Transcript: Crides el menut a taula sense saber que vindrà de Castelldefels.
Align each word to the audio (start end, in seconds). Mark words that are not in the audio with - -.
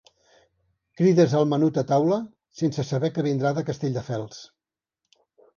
Crides 1.01 1.35
el 1.41 1.45
menut 1.51 1.77
a 1.83 1.83
taula 1.93 2.19
sense 2.63 2.87
saber 2.93 3.13
que 3.19 3.27
vindrà 3.29 3.55
de 3.59 3.65
Castelldefels. 3.71 4.45